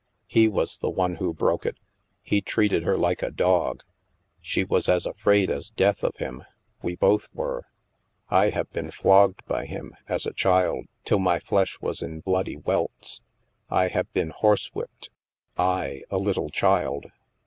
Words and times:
He 0.25 0.47
was 0.47 0.79
the 0.79 0.89
one 0.89 1.17
who 1.17 1.31
broke 1.31 1.63
it. 1.63 1.77
He 2.23 2.41
treated 2.41 2.81
her 2.81 2.97
like 2.97 3.21
a 3.21 3.29
dog. 3.29 3.83
She 4.41 4.63
was 4.63 4.89
as 4.89 5.05
afraid 5.05 5.51
as 5.51 5.69
death 5.69 6.03
of 6.03 6.15
him. 6.15 6.43
We 6.81 6.95
both 6.95 7.27
were. 7.35 7.67
I 8.27 8.49
have 8.49 8.67
been 8.73 8.89
flogged 8.89 9.45
by 9.45 9.67
him, 9.67 9.93
as 10.09 10.25
a 10.25 10.33
child, 10.33 10.85
till 11.05 11.19
my 11.19 11.37
flesh 11.37 11.79
was 11.81 12.01
in 12.01 12.21
bloody 12.21 12.55
welts. 12.57 13.21
I 13.69 13.89
have 13.89 14.11
been 14.11 14.31
horse 14.31 14.73
whipped, 14.73 15.11
I, 15.55 16.01
a 16.09 16.17
little 16.17 16.49
child. 16.49 17.05